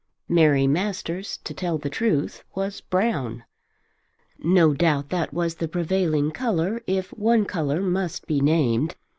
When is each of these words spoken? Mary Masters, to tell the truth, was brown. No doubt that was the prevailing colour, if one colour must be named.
Mary 0.27 0.65
Masters, 0.65 1.37
to 1.43 1.53
tell 1.53 1.77
the 1.77 1.87
truth, 1.87 2.43
was 2.55 2.81
brown. 2.81 3.43
No 4.39 4.73
doubt 4.73 5.09
that 5.09 5.31
was 5.31 5.53
the 5.53 5.67
prevailing 5.67 6.31
colour, 6.31 6.81
if 6.87 7.11
one 7.13 7.45
colour 7.45 7.81
must 7.83 8.25
be 8.25 8.41
named. 8.41 8.95